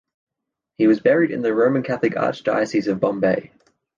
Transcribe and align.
He 0.79 0.87
was 0.87 0.99
buried 0.99 1.29
in 1.29 1.43
the 1.43 1.53
Roman 1.53 1.83
Catholic 1.83 2.13
Archdiocese 2.13 2.87
of 2.87 2.99
Bombay. 2.99 3.51